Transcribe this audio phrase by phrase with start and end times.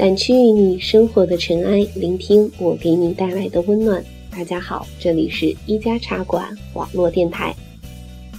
[0.00, 4.02] 掸去你生活的尘埃，聆听我给你带来的温暖。
[4.30, 7.54] 大家好，这里是一家茶馆网络电台。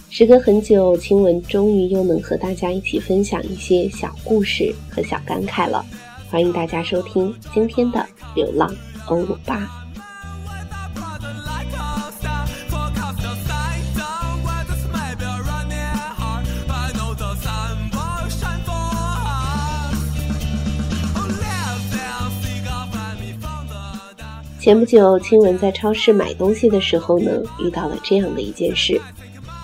[0.09, 5.85] 时隔很久，亲文终于又能和大家一起分享一些小故事和小感慨了。
[6.31, 7.99] 欢迎大家收听今天的
[8.35, 8.75] 《流浪
[9.05, 9.59] 欧鲁巴》。
[24.61, 29.01] 前不久，亲文在超市买东西的时候呢，遇到了这样的一件事：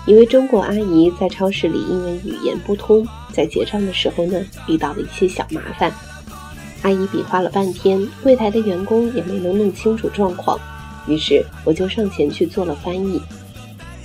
[0.06, 5.92] 一位中国阿姨在超市里因为语言不通，在结账的时候呢，遇到了一些小麻烦。
[6.82, 10.58] 阿姨比划了半天，柜台的员工也没能弄清楚状况，
[11.06, 13.22] 于是我就上前去做了翻译。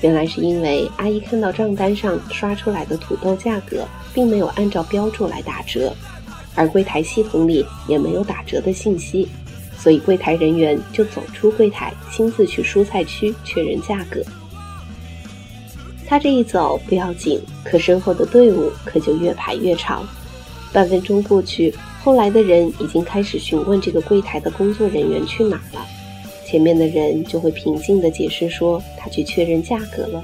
[0.01, 5.91] 原来是因为阿姨看到账单上刷出来的土豆价格并没有按照标注来打折，
[6.53, 9.27] 而柜台系统里也没有打折的信息。
[9.77, 14.21] 所以柜台人员就走出柜台，亲自去蔬菜区确认价格。
[16.05, 20.07] 他这一走不要紧，可身后的队伍可就越排越长。
[20.71, 25.85] 半分钟过去，后来的人已经开始询问这个柜台的工作人员去哪儿了。
[26.45, 30.23] 前面的人就会平静地解释说他去确认价格了。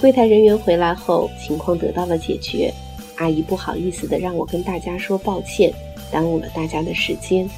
[0.00, 2.72] 柜台人员回来后，情况得到了解决。
[3.16, 5.72] 阿姨不好意思地让我跟大家说抱歉，
[6.10, 7.48] 耽误了大家的时间。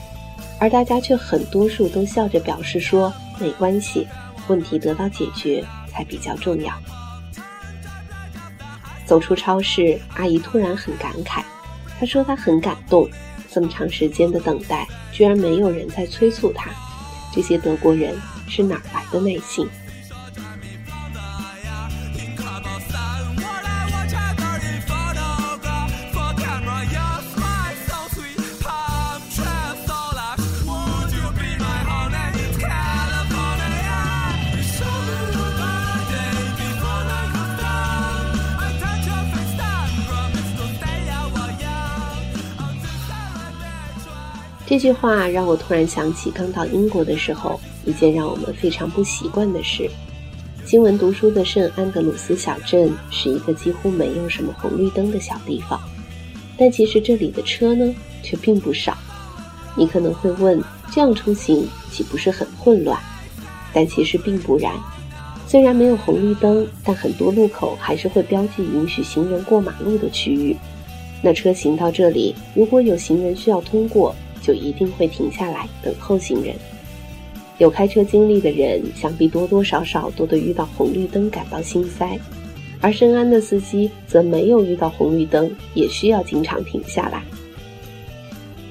[0.58, 4.06] 而大家却很多数都笑着表示说没关系，
[4.48, 6.72] 问题得到解决才比较重要。
[9.04, 11.42] 走出超市，阿姨突然很感慨，
[11.98, 13.06] 她说她很感动，
[13.50, 16.70] 这么长时间的等待，居然没有人在催促她。
[17.32, 18.16] 这些德国人
[18.48, 19.68] 是哪来的耐心？
[44.66, 49.90] 这句话让我突然想起刚到英国的时候一件让我们非常不习惯的事。
[50.64, 55.78] 新闻读书的圣安德鲁斯小镇是一个几乎没有什么红绿灯的小地方，
[56.56, 58.96] 但其实这里的车呢却并不少。
[59.76, 60.58] 你可能会问，
[60.90, 62.98] 这样出行岂不是很混乱？
[63.74, 64.72] 但其实并不然。
[65.46, 70.56] 虽然没有红绿灯，但很多路口还是会标记允许行人过马路的区域。
[71.20, 76.54] 那车行到这里，如果有行人需要通过，就一定会停下来等候行人。
[77.56, 82.18] 有开车经历的人，想必多多少少都对遇到红绿灯感到心塞，
[82.80, 87.22] 而深安的司机则没有遇到红绿灯，也需要经常停下来。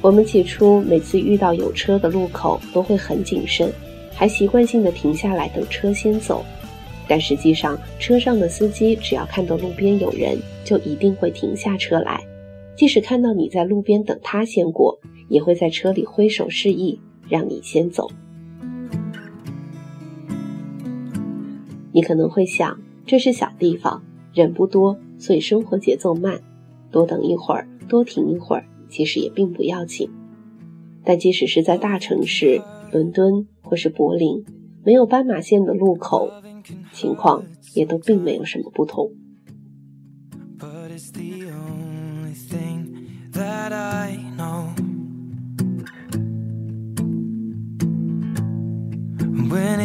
[0.02, 3.72] 我们起初每次遇到有车的路口都会很谨慎，
[4.14, 6.46] 还习惯性的停下来等车先走。
[7.08, 12.22] 但实际上，车上的司机只要看到路边有人，就一定会停下车来，
[12.76, 15.00] 即使看到你在路边等他先过。
[15.34, 18.08] 也会在车里挥手示意，让你先走。
[21.92, 26.40] 你可能会想，这是小地方，人不多，所以生活节奏慢，
[26.92, 30.08] 多等一会儿，多停一会儿，其实也并不要紧。
[31.04, 32.62] 但即使是在大城市，
[32.92, 34.46] 伦敦或是柏林，
[34.86, 36.30] 没有斑马线的路口，
[36.92, 39.10] 情况也都并没有什么不同。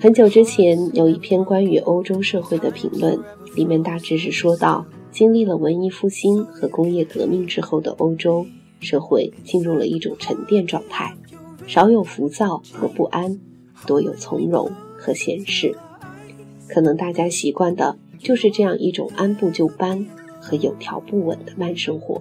[0.00, 3.18] 很久之前，有一篇关于欧洲社会的评论，
[3.56, 8.46] 里面大致是说到，经历了文艺复兴和工业革命之后的欧洲
[8.80, 11.16] 社会进入了一种沉淀状态，
[11.66, 13.40] 少有浮躁和不安，
[13.86, 15.74] 多有从容和闲适。
[16.68, 20.06] 可能大家习惯的就是这样一种按部就班
[20.40, 22.20] 和有条不紊的慢生活。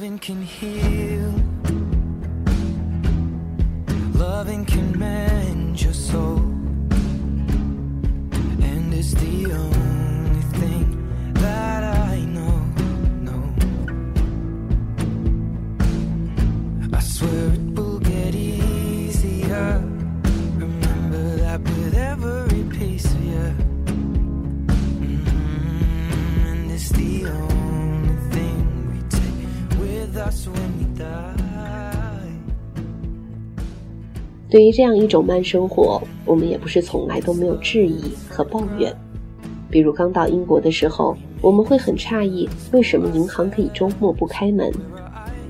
[0.00, 1.49] Loving can heal.
[34.48, 38.92] 对于这样一种慢生活我们也不是从来都没有质疑和抱怨
[39.70, 44.72] 比如刚到英国的时候我们会很诧异为什么银行可以周末不开门。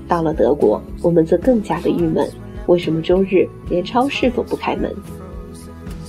[0.07, 2.29] 到了德国我们则更加的郁闷
[2.67, 4.93] 为什么周日连超市都不开门？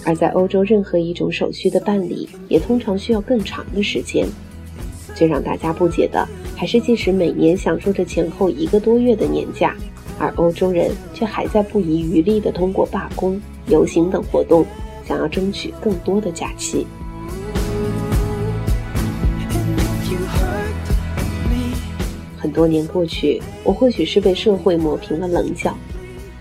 [0.04, 4.26] 而在欧洲任何一种手续的办理也通常需要更长的时间
[5.14, 6.28] 最让大家不解的
[6.62, 9.74] 还是即使每年享受着前后一个多月的年假。
[10.16, 14.64] 而欧洲人却还在不遗余力地通过罢工、游行等活动，
[15.04, 16.86] 想要争取更多的假期。
[22.38, 25.76] 很多年过去，我或许是被社会磨平了棱角，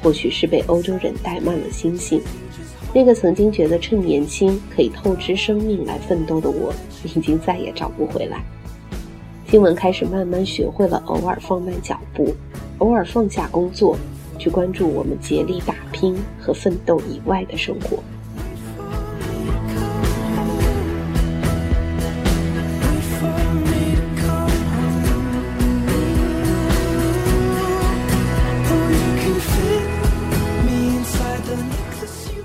[0.04, 2.22] 或许是被欧洲人怠慢了心性。
[2.94, 6.72] 那个曾经觉得趁年轻可以透支生命来奋斗的我，
[7.04, 8.46] 已经再也找不回来。
[9.52, 12.34] 新闻开始慢慢学会了偶尔放慢脚步。
[12.78, 13.98] 偶尔放下工作，
[14.40, 18.02] 去关注我们竭力打拼和奋斗以外的生活。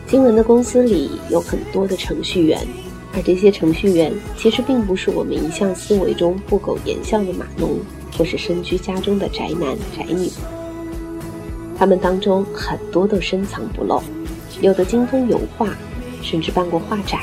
[0.09, 2.67] 新闻的公司里有很多的程序员，
[3.17, 7.81] 而这些程序员其实并不是我们一向思维中不苟言笑的码农。
[8.19, 10.31] 或是身居家中的宅男宅女，
[11.77, 14.03] 他们当中很多都深藏不露，
[14.63, 15.69] 有的精通油画，
[16.23, 17.21] 甚至办过画展；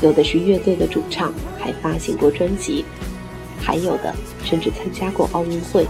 [0.00, 2.84] 有的是乐队的主唱，还发行过专辑；
[3.60, 4.12] 还有的
[4.42, 5.86] 甚至参加过奥运会。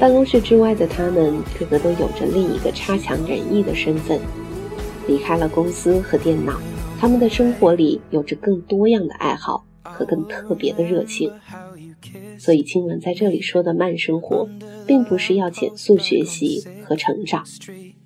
[0.00, 4.18] 办公室之外的他们，个个都有着另一个差强人意的身份。
[5.06, 6.54] 离开了公司和电脑，
[7.04, 11.30] 他们的生活里有着更多样的爱好和更特别的热情。
[12.38, 14.48] 所以，青文在这里说的慢生活，
[14.86, 17.44] 并不是要减速学习和成长，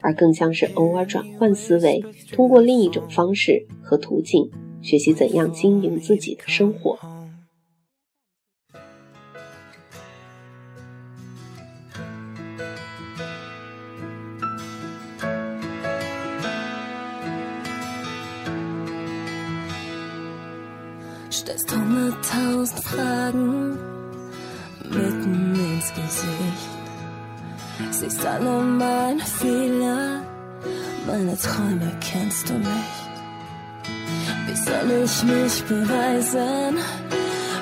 [0.01, 4.51] 而更像是偶尔转换思维，通过另一种方式和途径，
[4.83, 6.99] 学习怎样经营自己的生活。
[28.29, 30.21] Siehst alle meine Fehler,
[31.07, 33.09] meine Träume kennst du nicht.
[34.47, 36.77] Wie soll ich mich beweisen,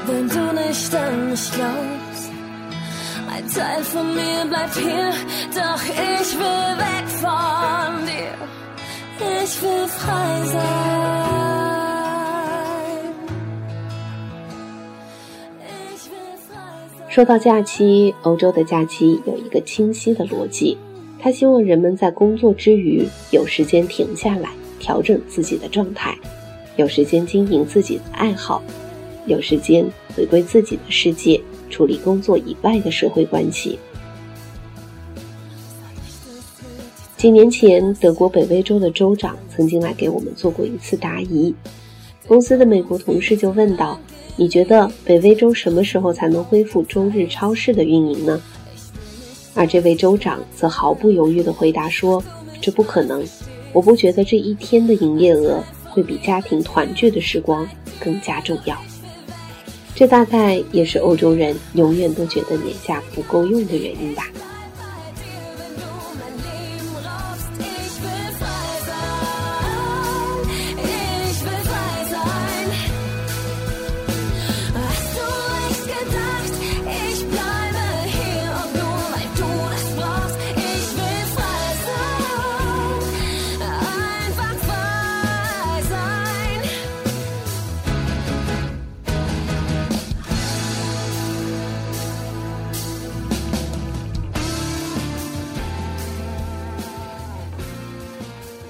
[0.06, 2.30] wenn du nicht an mich glaubst?
[3.32, 5.12] Ein Teil von mir bleibt hier,
[5.54, 9.44] doch ich will weg von dir.
[9.44, 11.45] Ich will frei sein.
[17.16, 20.76] 说到假期，欧洲的假期有一个清晰的逻辑，
[21.18, 26.14] 他希望人们在工作之余有时间停下来，调整自己的状态，
[26.76, 28.62] 有时间经营自己的爱好，
[29.24, 33.78] 有时间回归自己的世界，处理工作以外的社会关系。
[37.16, 41.54] 几年前，德国北威州的州长曾经来给我们做过一次答疑，
[42.28, 43.98] 公司的美国同事就问道。
[44.36, 48.40] 你觉得北威州什么时候才能恢复周日超市的运营呢？
[49.54, 52.22] 而这位州长则毫不犹豫地回答说
[52.60, 53.24] ：“这不可能，
[53.72, 57.66] 我不觉得这一天的营业额会比家庭团聚的时光
[57.98, 58.76] 更加重要。”
[59.96, 64.28] 这大概也是欧洲人永远都觉得年假不够用的原因吧。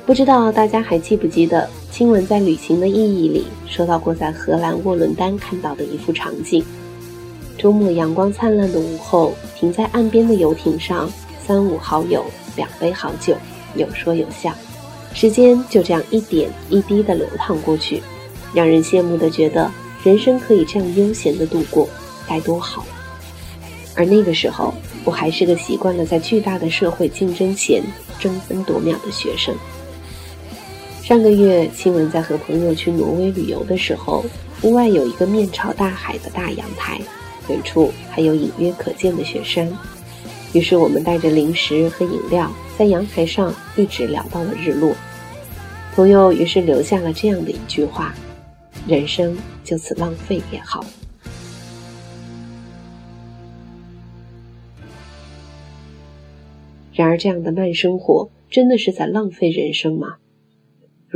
[0.06, 6.64] 不知道大家还记不记得，亲吻在旅行的意义里说到过在荷兰沃伦丹看到的一幅场景：
[7.58, 11.10] 周末阳光灿烂的午后，停在岸边的游艇上，
[11.44, 13.34] 三五好友，两杯好酒，
[13.74, 14.54] 有说有笑，
[15.12, 18.00] 时间就这样一点一滴的流淌过去，
[18.54, 19.68] 让人羡慕的觉得
[20.04, 21.88] 人生可以这样悠闲的度过，
[22.28, 22.86] 该多好。
[23.96, 24.72] 而那个时候，
[25.04, 27.82] 我还是个习惯了在巨大的社会竞争前
[28.20, 29.52] 争分夺秒的学生。
[31.06, 34.24] 上个月，新闻在和朋友去挪威旅游的时候，
[34.62, 37.00] 屋外有一个面朝大海的大阳台，
[37.48, 39.72] 远处还有隐约可见的雪山。
[40.52, 44.96] 于是我们带着零食和饮料，在阳台上一直聊到了日落。
[45.94, 48.12] 朋友于是留下了这样的一句话
[48.88, 50.84] ：“人生就此浪费也好。”
[56.92, 60.16] 然而，这样的慢生活真的是在浪费人生吗？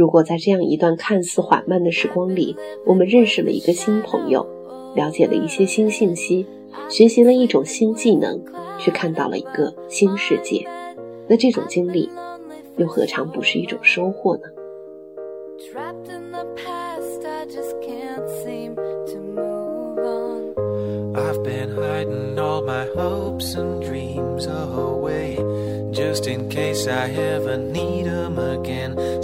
[0.00, 4.46] 如果在这样一段看似缓慢的时光里，我们认识了一个新朋友，
[4.94, 6.46] 了解了一些新信息，
[6.88, 8.42] 学习了一种新技能，
[8.78, 10.66] 去看到了一个新世界，
[11.28, 12.08] 那这种经历
[12.78, 14.44] 又何尝不是一种收获呢
[25.92, 28.69] ？just in case I ever need them again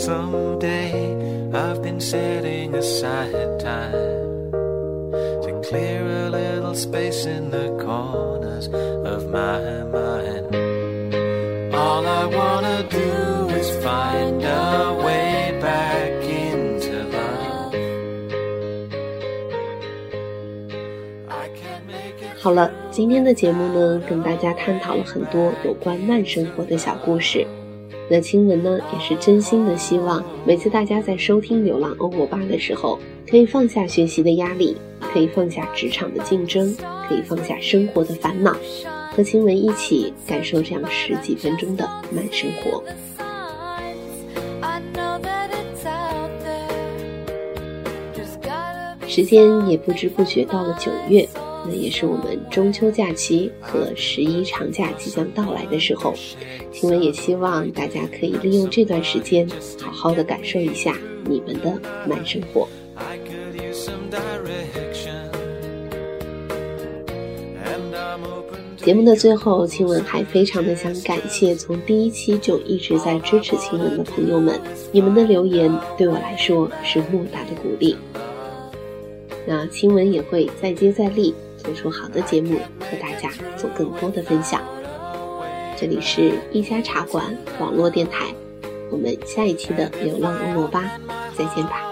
[0.07, 1.51] someday.
[1.53, 4.53] I've been setting aside time
[5.43, 10.55] to clear a little space in the corners of my mind.
[11.75, 17.75] All I wanna do is find a way back into love.
[21.29, 22.39] I can't make it.
[22.41, 22.71] 好了。
[22.93, 27.45] 今天的节目呢，跟大家探讨了很多有关慢生活的小故事。
[28.09, 32.99] 那青文呢，也是真心的希望，每次大家在收听《流浪欧欧巴》的时候，
[33.29, 36.73] 可以放下学习的压力，可以放下职场的竞争，
[37.09, 38.57] 可以放下生活的烦恼，
[39.13, 42.83] 和青文一起感受这样十几分钟的慢生活。
[49.09, 51.27] 时间也不知不觉到了九月。
[51.68, 56.14] 那也是我们中秋假期和十一长假即将到来的时候，
[56.73, 59.49] 听闻也希望大家可以利用这段时间，
[59.80, 60.96] 好好的感受一下
[61.28, 62.68] 你们的慢生活。
[68.76, 74.61] 节目的最后，晴雯还非常的想感谢从第一期就一直在支持晴雯的朋友们，
[74.92, 77.96] 你们的留言对我来说是莫大的鼓励。
[79.44, 81.35] 那青文也会再接再厉。
[81.66, 84.62] 做出好的节目，和大家做更多的分享。
[85.76, 88.26] 这里是一家茶馆网络电台，
[88.88, 90.85] 我们下一期的流浪欧罗巴
[91.37, 91.82] 再见吧。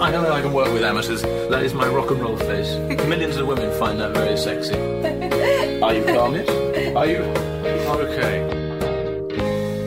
[0.00, 1.22] I know I can work with amateurs.
[1.22, 2.74] That is my rock and roll face.
[3.08, 4.74] Millions of women find that very sexy.
[5.82, 6.34] Are you calm
[6.96, 7.22] Are you
[8.02, 8.42] okay?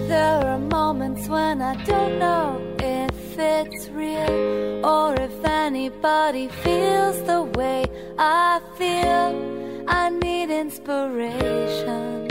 [0.07, 7.41] There are moments when I don't know if it's real or if anybody feels the
[7.57, 7.83] way
[8.17, 9.35] I feel.
[9.89, 12.27] I need inspiration,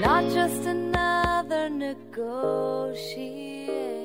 [0.00, 4.03] not just another negotiation.